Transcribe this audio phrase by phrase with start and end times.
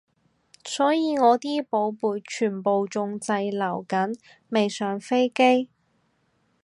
[0.65, 4.17] 所以我啲寶貝全部仲滯留緊
[4.49, 5.69] 未上飛機